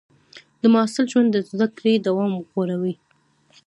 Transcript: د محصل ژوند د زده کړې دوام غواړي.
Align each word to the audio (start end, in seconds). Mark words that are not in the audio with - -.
د 0.61 0.63
محصل 0.73 1.05
ژوند 1.11 1.29
د 1.31 1.37
زده 1.49 1.67
کړې 1.77 1.93
دوام 2.07 2.31
غواړي. 2.49 2.93